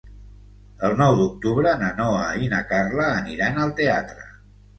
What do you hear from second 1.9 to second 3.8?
Noa i na Carla aniran al